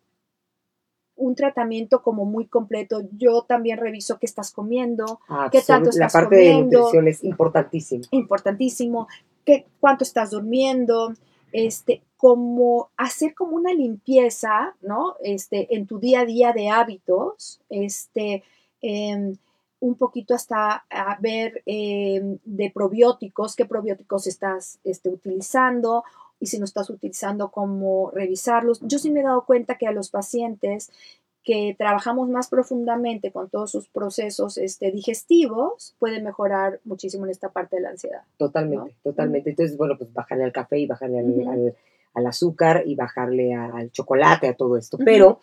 [1.17, 3.03] un tratamiento como muy completo.
[3.13, 5.21] Yo también reviso qué estás comiendo,
[5.53, 8.05] qué tanto estás La parte de nutrición es importantísimo.
[8.11, 9.09] Importantísimo.
[9.45, 11.13] Qué, cuánto estás durmiendo,
[11.53, 15.17] este, como hacer como una limpieza, ¿no?
[15.23, 18.43] Este, en tu día a día de hábitos, este,
[18.81, 19.37] em,
[19.81, 26.05] un poquito hasta a ver em, de probióticos, qué probióticos estás este, utilizando
[26.41, 28.81] y si no estás utilizando, cómo revisarlos.
[28.83, 30.91] Yo sí me he dado cuenta que a los pacientes
[31.43, 37.51] que trabajamos más profundamente con todos sus procesos este, digestivos, puede mejorar muchísimo en esta
[37.51, 38.23] parte de la ansiedad.
[38.37, 39.51] Totalmente, totalmente.
[39.51, 41.19] Entonces, bueno, pues bajarle al café y bajarle
[42.15, 44.99] al, azúcar y bajarle al chocolate, a todo esto.
[44.99, 45.41] Pero,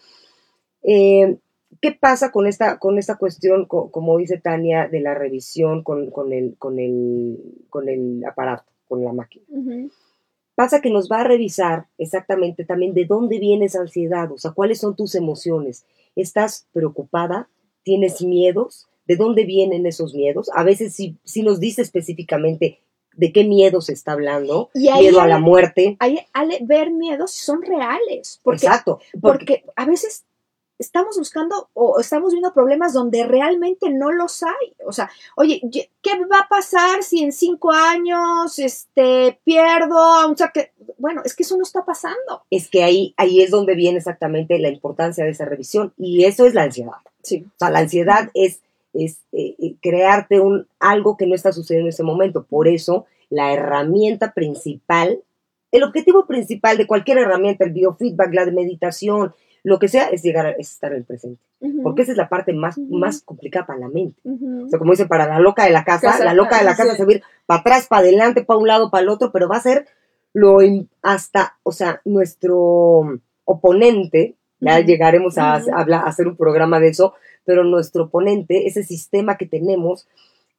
[0.84, 1.38] eh,
[1.82, 6.32] ¿qué pasa con esta, con esta cuestión, como dice Tania, de la revisión con, con,
[6.32, 9.46] el, con, el, con el aparato, con la máquina?
[10.58, 14.54] Pasa que nos va a revisar exactamente también de dónde viene esa ansiedad, o sea,
[14.54, 15.86] cuáles son tus emociones.
[16.16, 17.48] ¿Estás preocupada?
[17.84, 18.88] ¿Tienes miedos?
[19.06, 20.50] ¿De dónde vienen esos miedos?
[20.56, 22.80] A veces sí, nos dice específicamente
[23.14, 25.96] de qué miedo se está hablando, miedo a la muerte.
[26.00, 26.18] Hay,
[26.62, 28.42] ver miedos son reales.
[28.44, 29.00] Exacto.
[29.22, 30.26] porque a veces
[30.80, 34.74] estamos buscando o estamos viendo problemas donde realmente no los hay.
[34.86, 40.36] O sea, oye, ¿qué va a pasar si en cinco años este, pierdo?
[40.54, 42.44] Que, bueno, es que eso no está pasando.
[42.52, 46.46] Es que ahí, ahí es donde viene exactamente la importancia de esa revisión y eso
[46.46, 46.94] es la ansiedad.
[47.24, 47.46] Sí.
[47.48, 48.62] O sea, la ansiedad es,
[48.94, 52.46] es eh, eh, crearte un, algo que no está sucediendo en ese momento.
[52.46, 55.22] Por eso, la herramienta principal,
[55.72, 59.34] el objetivo principal de cualquier herramienta, el biofeedback, la de meditación,
[59.64, 61.42] lo que sea es llegar a estar en el presente.
[61.84, 64.22] Porque esa es la parte más, más complicada para la mente.
[64.24, 66.96] O sea, como dice, para la loca de la casa, la loca de la casa
[66.96, 69.48] se va a ir para atrás, para adelante, para un lado, para el otro, pero
[69.48, 69.88] va a ser
[70.34, 70.60] lo
[71.02, 77.64] hasta, o sea, nuestro oponente, ya llegaremos a, a, hacer un programa de eso, pero
[77.64, 80.08] nuestro oponente, ese sistema que tenemos,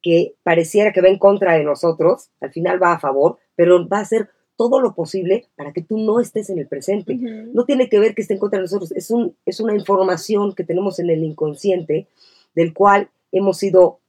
[0.02, 4.00] que pareciera que va en contra de nosotros, al final va a favor, pero va
[4.00, 7.14] a ser todo lo posible para que tú no estés en el presente.
[7.14, 10.52] No tiene que ver que esté en contra de nosotros, es, un, es una información
[10.52, 12.08] que tenemos en el inconsciente
[12.56, 14.00] del cual hemos sido,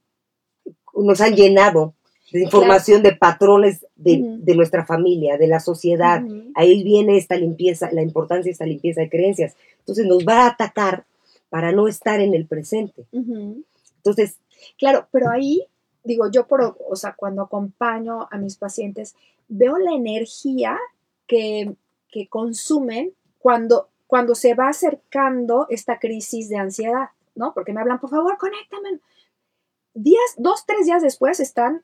[0.92, 1.94] nos han llenado
[2.32, 6.20] de información de patrones de, nuestra familia, de la sociedad.
[6.56, 9.54] Ahí viene esta limpieza, la importancia de esta limpieza de creencias.
[9.78, 11.04] Entonces nos va a atacar
[11.48, 13.04] para no estar en el presente.
[13.12, 14.38] Entonces,
[14.76, 15.64] claro, pero ahí
[16.04, 19.14] digo, yo por, o sea, cuando acompaño a mis pacientes,
[19.48, 20.78] veo la energía
[21.26, 21.76] que,
[22.28, 27.54] consumen cuando, cuando se va acercando esta crisis de ansiedad, ¿no?
[27.54, 29.00] Porque me hablan, por favor, conéctame.
[29.94, 31.82] Días, dos, tres días después están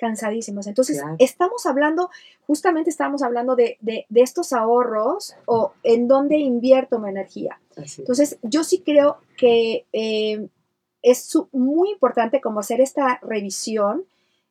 [0.00, 0.66] cansadísimos.
[0.66, 2.10] Entonces, estamos hablando,
[2.46, 3.78] justamente estamos hablando de,
[4.14, 7.60] estos ahorros o en dónde invierto mi energía.
[7.76, 10.48] Entonces, yo sí creo que eh,
[11.02, 14.04] es muy importante como hacer esta revisión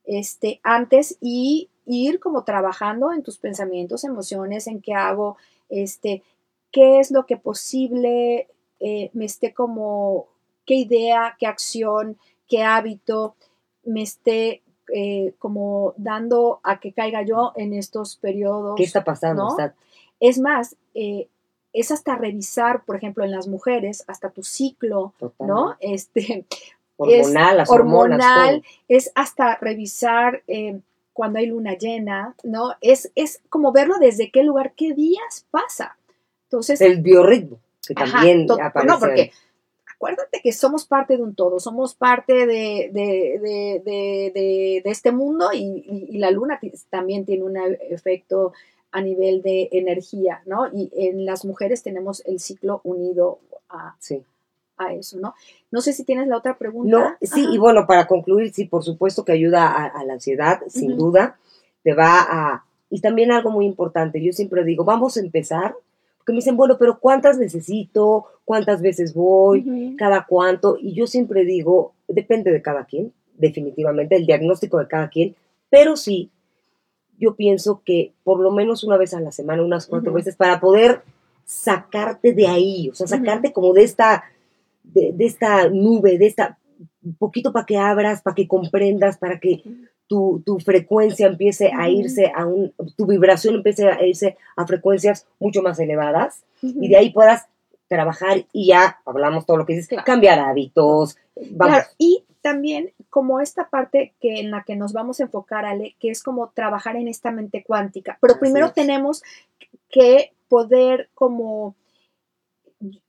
[0.06, 5.38] este, antes y ir como trabajando en tus pensamientos, emociones, en qué hago,
[5.70, 6.24] este,
[6.72, 8.48] qué es lo que posible
[8.80, 10.28] eh, me esté como,
[10.66, 13.36] qué idea, qué acción, qué hábito
[13.84, 14.62] me esté
[14.94, 18.76] eh, como dando a que caiga yo en estos periodos.
[18.76, 19.56] ¿Qué está pasando?
[20.20, 21.28] Es más, eh,
[21.74, 25.76] es hasta revisar, por ejemplo, en las mujeres, hasta tu ciclo, ¿no?
[25.80, 26.46] Este,
[26.98, 30.44] hormonal, es hormonal, es hasta revisar
[31.14, 32.76] cuando hay luna llena, ¿no?
[32.82, 35.98] Es, es como verlo desde qué lugar, qué días pasa.
[36.46, 38.88] Entonces, el biorritmo, que también aparece.
[38.88, 39.32] No, porque
[40.00, 46.32] acuérdate que somos parte de un todo, somos parte de, de, este mundo y, la
[46.32, 48.54] luna también tiene un efecto
[48.92, 50.68] a nivel de energía, ¿no?
[50.74, 54.24] Y en las mujeres tenemos el ciclo unido a, sí
[54.80, 55.36] a eso, ¿no?
[55.72, 56.98] No sé si tienes la otra pregunta.
[56.98, 60.98] No, sí, y bueno, para concluir, sí, por supuesto que ayuda a, la ansiedad, sin
[60.98, 61.38] duda,
[61.84, 62.66] te va a...
[62.90, 65.76] Y también algo muy importante, yo siempre digo, vamos a empezar,
[66.18, 68.26] porque me dicen, bueno, pero ¿cuántas necesito?
[68.46, 69.96] ¿Cuántas veces voy?
[69.98, 70.78] ¿Cada cuánto?
[70.80, 75.36] Y yo siempre digo, depende de cada quien, definitivamente, el diagnóstico de cada quien,
[75.70, 76.32] pero sí,
[77.20, 80.60] yo pienso que por lo menos una vez a la semana, unas cuatro veces, para
[80.60, 81.02] poder
[81.46, 84.24] sacarte de ahí, o sea, sacarte como de esta,
[84.84, 86.58] de, de esta nube, de esta,
[87.18, 89.64] poquito para que abras, para que comprendas, para que
[90.08, 95.28] tu, tu frecuencia empiece a irse a un, tu vibración empiece a irse a frecuencias
[95.40, 97.46] mucho más elevadas y de ahí puedas
[97.88, 100.04] trabajar y ya hablamos todo lo que dices, Claro.
[100.06, 101.18] cambiar hábitos,
[101.52, 101.76] vamos.
[101.76, 105.96] Claro, y también como esta parte que en la que nos vamos a enfocar, Ale,
[106.00, 108.18] que es como trabajar en esta mente cuántica.
[108.22, 108.74] Pero Así primero es.
[108.74, 109.24] tenemos
[109.90, 111.76] que poder como,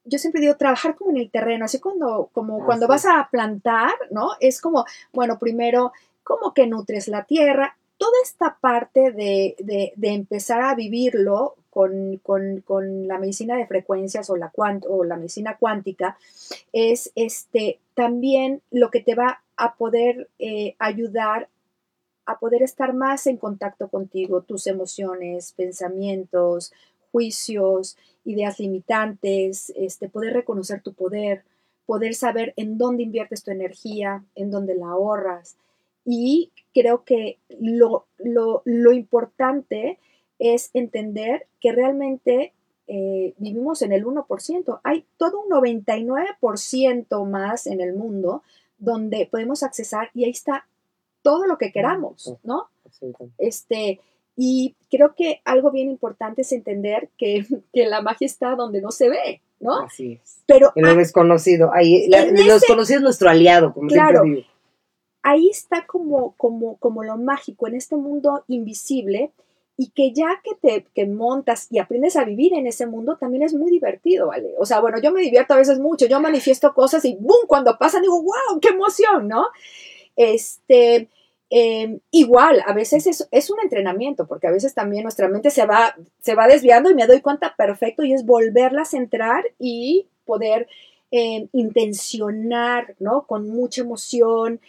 [0.05, 3.93] yo siempre digo, trabajar como en el terreno, así cuando, como cuando vas a plantar,
[4.11, 4.31] ¿no?
[4.41, 5.93] Es como, bueno, primero,
[6.25, 12.19] como que nutres la tierra, toda esta parte de, de- de empezar a vivirlo con,
[12.19, 16.19] con- con la medicina de frecuencias o la, cuant- o la medicina cuántica,
[16.73, 21.49] es este, también lo que te va a poder eh, ayudar
[22.27, 26.73] a poder estar más en contacto contigo, tus emociones, pensamientos,
[27.11, 31.43] juicios, ideas limitantes, este, poder reconocer tu poder,
[31.87, 35.57] poder saber en dónde inviertes tu energía, en dónde la ahorras.
[36.05, 39.99] Y creo que lo, lo, lo importante
[40.41, 42.53] es entender que realmente
[42.89, 44.81] eh, vivimos en el 1%.
[44.83, 48.43] Hay todo un 99% más en el mundo
[48.79, 50.67] donde podemos accesar y ahí está
[51.23, 52.69] todo lo que queramos, ¿no?
[53.39, 54.01] Este,
[54.37, 58.91] y creo que algo bien importante es entender que, que la magia está donde no
[58.91, 59.81] se ve, ¿no?
[59.83, 60.39] Así es.
[60.47, 61.71] Pero En lo desconocido.
[61.75, 64.23] Ahí, la- En lo ese- desconocido es nuestro aliado, como Claro.
[65.23, 69.31] ahí está como, como, como lo mágico en este mundo invisible
[69.81, 73.45] y que ya que te que montas y aprendes a vivir en ese mundo también
[73.45, 74.53] es muy divertido, ¿vale?
[74.59, 77.47] O sea, bueno, yo me divierto a veces mucho, yo manifiesto cosas y ¡boom!
[77.47, 78.61] Cuando pasan digo, ¡wow!
[78.61, 79.27] ¡Qué emoción!
[79.27, 79.47] ¿no?
[80.17, 81.09] Este,
[81.49, 85.65] eh, igual, a veces es, es un entrenamiento, porque a veces también nuestra mente se
[85.65, 90.09] va, se va desviando y me doy cuenta perfecto y es volverla a centrar y
[90.27, 90.69] poder
[91.11, 93.23] eh, intencionar, ¿no?
[93.27, 94.61] Con mucha emoción,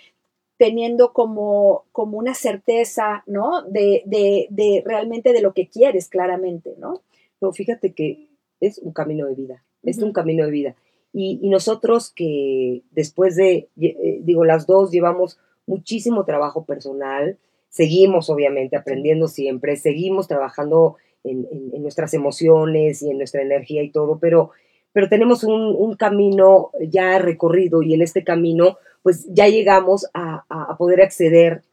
[0.61, 3.63] teniendo como, como una certeza, ¿no?
[3.63, 7.01] De, de, de realmente de lo que quieres claramente, ¿no?
[7.41, 8.27] No, fíjate que
[8.59, 10.75] es un camino de vida, es un camino de vida.
[11.13, 18.29] Y, y nosotros que después de, eh, digo, las dos llevamos muchísimo trabajo personal, seguimos
[18.29, 23.89] obviamente aprendiendo siempre, seguimos trabajando en, en- en nuestras emociones y en nuestra energía y
[23.89, 24.51] todo, pero,
[24.93, 30.45] pero tenemos un, un camino ya recorrido y en este camino pues ya llegamos a,
[30.77, 31.63] poder acceder,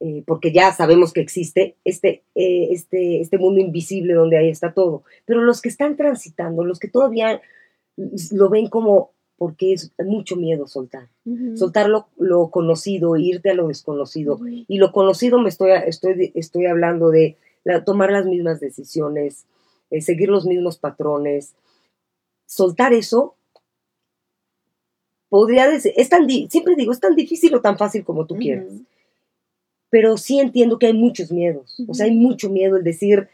[0.00, 4.72] eh, porque ya sabemos que existe este, eh, este, este mundo invisible donde ahí está
[4.72, 5.04] todo.
[5.24, 7.40] Pero los que están transitando, los que todavía
[8.32, 11.08] lo ven como, porque es mucho miedo soltar,
[11.54, 14.38] soltar lo, lo conocido, irte a lo desconocido.
[14.68, 19.46] Y lo conocido me estoy, estoy, estoy hablando de la- tomar las mismas decisiones,
[19.90, 21.54] eh, seguir los mismos patrones.
[22.46, 23.36] Soltar eso
[25.30, 28.66] podría decir, es tan, siempre digo, es tan difícil o tan fácil como tú quieras
[28.66, 28.84] Ujú.
[29.88, 31.82] pero sí entiendo que hay muchos miedos.
[31.88, 33.28] O sea, hay mucho miedo el decir,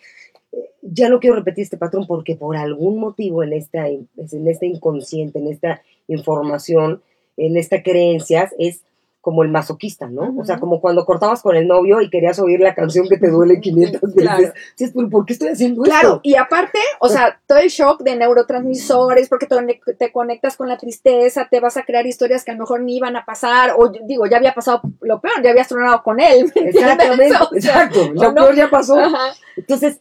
[0.52, 4.08] eh, ya no quiero repetir este patrón porque por algún motivo en esta, en
[4.48, 7.02] este inconsciente, en esta información,
[7.36, 8.82] en esta creencias, es
[9.26, 10.32] como el masoquista, ¿no?
[10.38, 13.28] O sea, como cuando cortabas con el novio y querías oír la canción que te
[13.28, 14.22] duele 500 veces.
[14.22, 14.52] Claro.
[14.76, 16.20] Sí, es, "¿Pero ¿Por qué estoy haciendo Claro, esto?
[16.22, 20.78] y aparte, o sea, todo el shock de neurotransmisores, porque te, te conectas con la
[20.78, 23.88] tristeza, te vas a crear historias que a lo mejor ni iban a pasar, o
[24.06, 26.52] digo, ya había pasado lo peor, ya habías tronado con él.
[26.54, 28.12] Exactamente, exacto.
[28.14, 28.96] Lo peor ya pasó.
[28.98, 29.34] Ajá.
[29.56, 30.00] Entonces,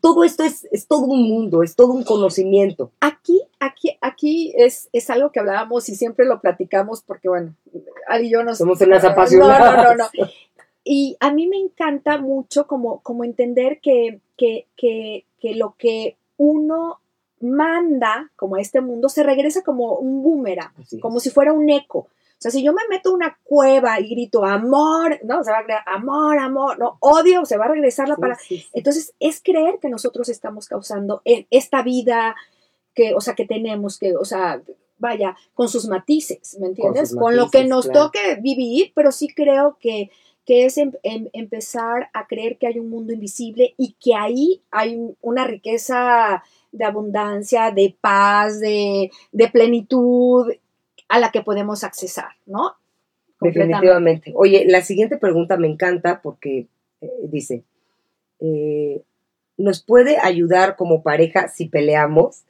[0.00, 2.90] todo esto es, es todo un mundo, es todo un conocimiento.
[3.00, 7.54] Aquí, aquí, aquí es, es algo que hablábamos y siempre lo platicamos porque, bueno,
[8.08, 8.58] Ali y yo nos...
[8.58, 9.76] Somos unas apasionadas.
[9.76, 10.28] No, no, no, no.
[10.84, 16.16] Y a mí me encanta mucho como, como entender que, que, que, que lo que
[16.38, 17.00] uno
[17.40, 22.08] manda como a este mundo se regresa como un boomerang, como si fuera un eco.
[22.38, 25.58] O sea, si yo me meto a una cueva y grito amor, no, se va
[25.58, 28.34] a crear amor, amor, no, odio, se va a regresar la Sí, para.
[28.36, 28.66] sí, sí.
[28.74, 32.36] Entonces, es creer que nosotros estamos causando e- esta vida
[32.94, 34.62] que, o sea, que tenemos, que, o sea,
[34.98, 37.14] vaya, con sus matices, ¿me entiendes?
[37.14, 38.06] Con, lo que nos claro.
[38.06, 40.10] toque vivir, pero sí creo que,
[40.44, 44.62] que es em- em- empezar a creer que hay un mundo invisible y que ahí
[44.70, 50.52] hay un- una riqueza de abundancia, de paz, de, de plenitud
[51.08, 52.74] a la que podemos accesar, ¿no?
[53.40, 54.32] Definitivamente.
[54.34, 56.66] Oye, la siguiente pregunta me encanta porque
[57.00, 57.64] eh, dice,
[58.40, 59.02] eh,
[59.56, 62.42] ¿nos puede ayudar como pareja si peleamos?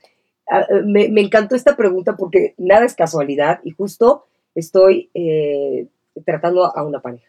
[0.50, 5.86] Ah, eh, me, me encantó esta pregunta porque nada es casualidad y justo estoy eh,
[6.24, 7.26] tratando a una pareja.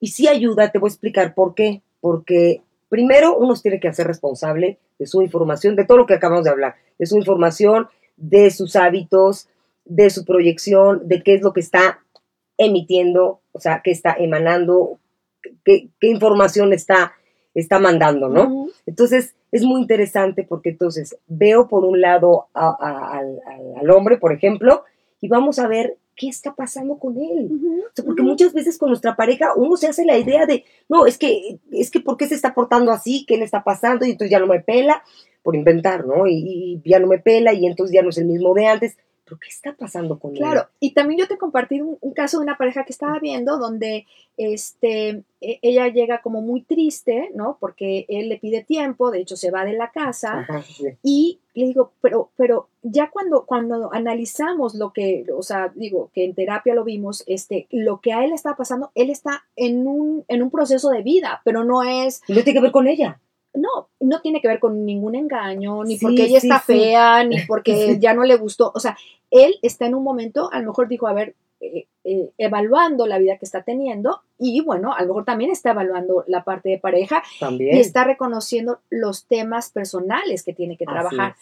[0.00, 1.82] Y sí ayuda, te voy a explicar por qué.
[2.00, 6.44] Porque primero uno tiene que hacer responsable de su información, de todo lo que acabamos
[6.44, 9.48] de hablar, de su información, de sus hábitos,
[9.88, 12.00] de su proyección, de qué es lo que está
[12.56, 14.98] emitiendo, o sea, qué está emanando,
[15.64, 17.12] qué, qué información está,
[17.54, 18.68] está mandando, ¿no?
[18.86, 23.18] Entonces, es muy interesante porque entonces veo por un lado a- a-
[23.80, 24.84] al, hombre, por ejemplo,
[25.20, 27.48] y vamos a ver qué está pasando con él.
[27.86, 31.06] O sea, porque muchas veces con nuestra pareja uno se hace la idea de, no,
[31.06, 33.24] es que, es que, ¿por qué se está portando así?
[33.26, 34.04] ¿Qué le está pasando?
[34.04, 35.02] Y entonces ya no me pela,
[35.42, 36.26] por inventar, ¿no?
[36.26, 38.96] Y, y ya no me pela y entonces ya no es el mismo de antes.
[39.28, 40.38] ¿Pero qué está pasando con él?
[40.38, 43.58] Claro, y también yo te compartí un, un caso de una pareja que estaba viendo
[43.58, 44.06] donde
[44.38, 47.58] este, e- ella llega como muy triste, ¿no?
[47.60, 50.86] Porque él le pide tiempo, de hecho se va de la casa Ajá, sí.
[51.02, 56.24] y le digo, pero, pero ya cuando, cuando analizamos lo que, o sea, digo, que
[56.24, 60.24] en terapia lo vimos, este, lo que a él está pasando, él está en un,
[60.28, 63.20] en un proceso de vida, pero no es, no tiene que ver con ella.
[63.60, 66.72] No, no tiene que ver con ningún engaño, ni Sí, porque ella sí, está sí.
[66.72, 68.72] fea, ni porque ya no le gustó.
[68.74, 68.96] O sea,
[69.30, 73.18] él está en un momento, a lo mejor dijo, a ver, eh, eh, evaluando la
[73.18, 76.78] vida que está teniendo y bueno, a lo mejor también está evaluando la parte de
[76.78, 77.76] pareja También.
[77.76, 81.34] y está reconociendo los temas personales que tiene que trabajar.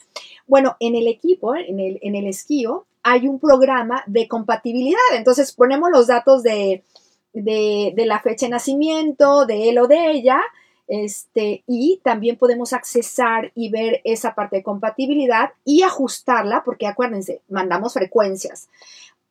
[0.46, 4.98] Bueno, en el equipo, en el, en el esquío, hay un programa de compatibilidad.
[5.14, 6.82] Entonces ponemos los datos de,
[7.34, 10.40] de, de la fecha de nacimiento, de él o de ella,
[10.88, 17.40] este, y también podemos accesar y ver esa parte de compatibilidad y ajustarla, porque acuérdense,
[17.48, 18.68] mandamos frecuencias.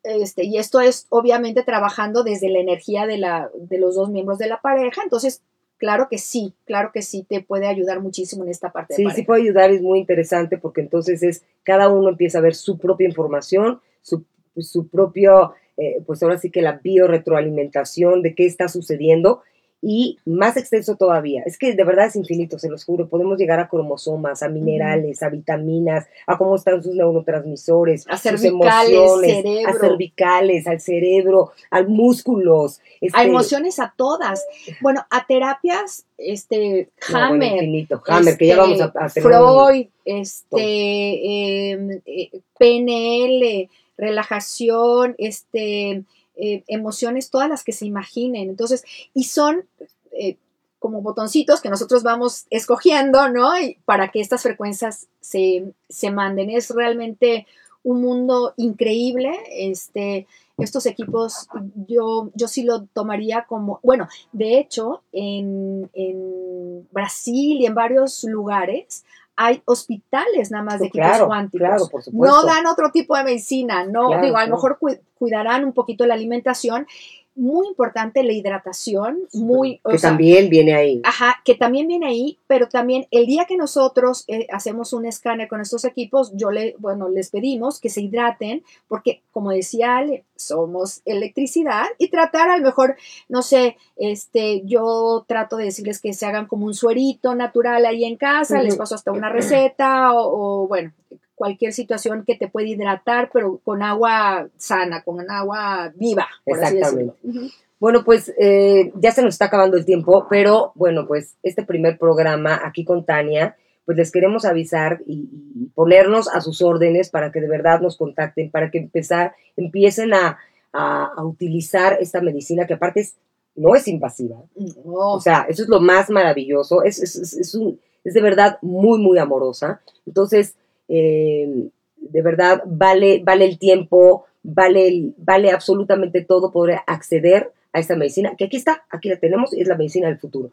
[0.03, 4.37] Este, y esto es obviamente trabajando desde la energía de, la, de los dos miembros
[4.37, 5.01] de la pareja.
[5.01, 5.41] Entonces,
[5.77, 9.03] claro que sí, claro que sí te puede ayudar muchísimo en esta parte de Sí,
[9.03, 9.15] pareja.
[9.15, 12.77] sí puede ayudar, es muy interesante porque entonces es, cada uno empieza a ver su
[12.77, 14.25] propia información, su,
[14.57, 19.41] su propio, eh, pues ahora sí que la biorretroalimentación de qué está sucediendo
[19.87, 21.43] y más extenso todavía.
[21.45, 23.07] Es que de verdad es infinito, se los juro.
[23.07, 28.43] Podemos llegar a cromosomas, a minerales, a vitaminas, a cómo están sus neurotransmisores, A sus
[28.43, 29.69] emociones, cerebro.
[29.69, 32.79] a cervicales, al cerebro, a músculos.
[32.79, 34.43] a este, emociones a todas.
[34.81, 38.01] Bueno, a terapias, este, no, bueno, Hammer, infinito.
[38.07, 43.69] Hammer, que ya este, vamos a, a tener Freud, este, em, eh, PNL,
[43.99, 46.03] relajación, este,
[46.37, 48.49] eh, emociones, todas las que se imaginen.
[48.49, 48.83] Entonces,
[49.13, 49.65] y son
[50.11, 50.37] eh,
[50.79, 53.59] como botoncitos que nosotros vamos escogiendo, ¿no?
[53.59, 56.49] Y para que estas frecuencias se, se manden.
[56.49, 57.47] Es realmente
[57.83, 59.31] un mundo increíble.
[59.51, 60.27] Este,
[60.57, 61.47] estos equipos,
[61.87, 68.23] yo, yo sí lo tomaría como, bueno, de hecho, en, en Brasil y en varios
[68.23, 69.03] lugares
[69.37, 71.67] hay hospitales nada más de equipos claro, cuánticos.
[71.67, 72.35] claro, por supuesto.
[72.41, 75.73] No dan otro tipo de medicina, no, Claro, digo, a lo mejor cu- cuidarán un
[75.73, 76.87] poquito la alimentación.
[77.35, 81.01] Muy importante la hidratación, muy, o que sea, también viene ahí.
[81.03, 85.47] Ajá, que también viene ahí, pero también el día que nosotros eh, hacemos un escáner
[85.47, 90.23] con estos equipos, yo le, bueno, les pedimos que se hidraten, porque como decía Ale,
[90.35, 92.95] somos electricidad y tratar a lo mejor,
[93.27, 98.05] no sé, este, yo trato de decirles que se hagan como un suerito natural ahí
[98.05, 100.93] en casa, les paso hasta una receta o, o, bueno,
[101.35, 106.77] cualquier situación que te puede hidratar, pero con agua sana, con agua viva, por así
[106.77, 107.15] decirlo.
[107.23, 107.39] Exactamente.
[107.39, 107.51] Ujú.
[107.79, 111.97] Bueno, pues eh, ya se nos está acabando el tiempo, pero bueno, pues este primer
[111.99, 117.31] programa aquí con Tania, pues les queremos avisar y, y ponernos a sus órdenes para
[117.31, 120.39] que de verdad nos contacten, para que empezar, empiecen a,
[120.73, 123.15] a- a utilizar esta medicina que aparte es,
[123.55, 124.37] no es invasiva.
[124.55, 125.11] No.
[125.13, 128.57] O sea, eso es lo más maravilloso, es, es, es- es un- es de verdad
[128.61, 129.81] muy, muy amorosa.
[130.07, 130.55] Entonces,
[130.87, 137.95] eh, de verdad, vale, vale el tiempo, vale, vale absolutamente todo poder acceder a esta
[137.95, 140.51] medicina, que aquí está, aquí la tenemos y es la medicina del futuro.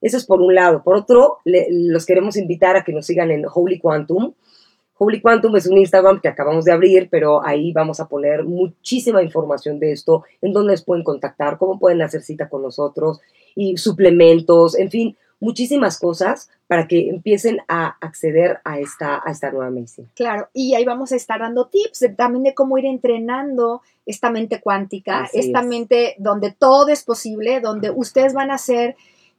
[0.00, 0.82] Eso es por un lado.
[0.82, 4.34] Por otro, los queremos invitar a que nos sigan en Holy Quantum.
[4.96, 9.22] Holy Quantum es un Instagram que acabamos de abrir, pero ahí vamos a poner muchísima
[9.22, 13.20] información de esto, en dónde les pueden contactar, cómo pueden hacer cita con nosotros
[13.54, 19.50] y suplementos, en fin, muchísimas cosas para que empiecen a acceder a esta, a esta
[19.50, 20.08] nueva medicina.
[20.14, 24.30] Claro, y ahí vamos a estar dando tips de- también de cómo ir entrenando esta
[24.30, 25.66] mente cuántica, Así esta es.
[25.66, 28.96] mente donde todo es posible, donde ustedes van a ser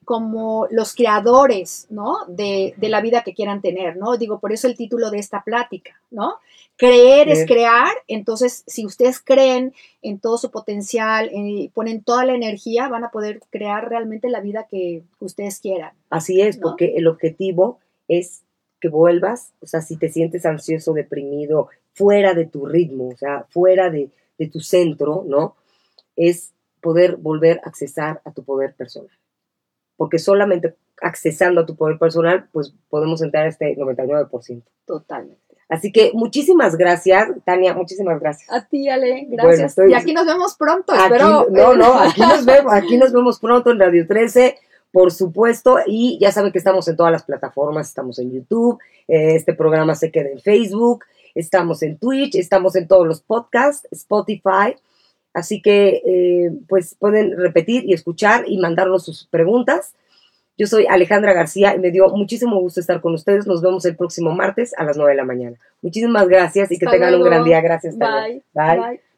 [0.09, 2.25] como los creadores, ¿no?
[2.27, 4.17] De, de la vida que quieran tener, ¿no?
[4.17, 6.37] Digo, por eso el título de esta plática, ¿no?
[6.77, 12.33] Creer es crear, entonces si ustedes creen en todo su potencial y ponen toda la
[12.33, 15.91] energía, van a poder crear realmente la vida que ustedes quieran.
[16.09, 16.69] Así es, ¿No?
[16.69, 18.41] porque el objetivo es
[18.81, 23.45] que vuelvas, o sea, si te sientes ansioso, deprimido, fuera de tu ritmo, o sea,
[23.51, 25.55] fuera de, de tu centro, ¿no?
[26.15, 26.51] Es
[26.81, 29.11] poder volver a accesar a tu poder personal.
[29.99, 34.63] Porque solamente accesando a tu poder personal, pues podemos entrar a este 99%.
[34.85, 35.41] Totalmente.
[35.67, 38.49] Así que muchísimas gracias, Tania, muchísimas gracias.
[38.51, 39.71] A ti, Ale, Bueno, gracias.
[39.73, 41.47] estoy- Y aquí nos vemos pronto, Aquí- espero.
[41.51, 44.55] no, no, aquí nos vemos, aquí nos vemos pronto en Radio 13,
[44.91, 48.79] por supuesto, y ya saben que estamos en todas las plataformas, estamos en YouTube,
[49.09, 51.03] eh, este programa se queda en Facebook,
[51.35, 54.75] estamos en Twitch, estamos en todos los podcasts, Spotify,
[55.33, 59.93] así que eh, pues pueden repetir y escuchar y mandarnos sus preguntas.
[60.57, 63.47] Yo soy Alejandra García y me dio muchísimo gusto estar con ustedes.
[63.47, 65.57] Nos vemos el próximo martes a las 9 de la mañana.
[65.81, 67.61] Muchísimas gracias y que Hasta tengan un gran día.
[67.61, 67.97] Gracias.
[67.97, 68.43] Bye.
[68.53, 68.79] Bye.
[68.79, 69.08] Bye.